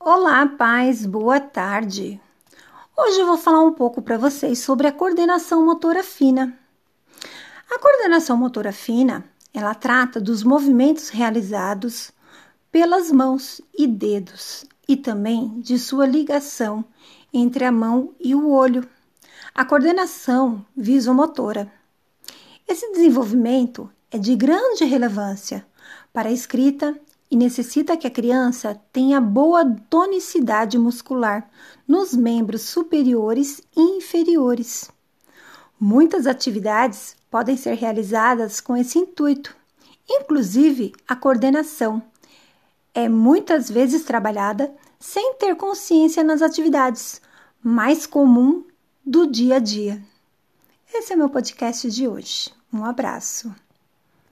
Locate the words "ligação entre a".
16.06-17.72